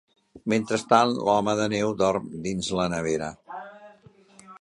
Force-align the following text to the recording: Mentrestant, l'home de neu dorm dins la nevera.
Mentrestant, 0.51 1.11
l'home 1.27 1.53
de 1.59 1.67
neu 1.73 1.93
dorm 1.99 2.31
dins 2.47 2.71
la 2.79 2.87
nevera. 2.95 3.29